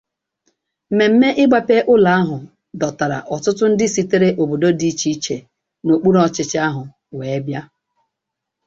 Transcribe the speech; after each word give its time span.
Mmemme 0.91 1.27
ịgbape 1.43 1.75
ụlọ 1.93 2.09
ahụ 2.19 2.37
dọtara 2.79 3.17
ọtụtụ 3.35 3.63
ndị 3.69 3.85
sitere 3.93 4.27
obodo 4.41 4.69
dị 4.79 4.87
icheiche 4.93 5.35
n'okpuruọchịchị 5.85 6.57
ahụ 6.67 6.81
wee 7.17 7.37
bịa 7.45 7.61